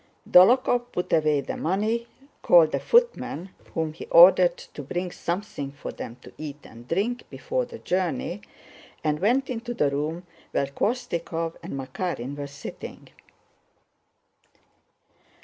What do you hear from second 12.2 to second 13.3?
were sitting.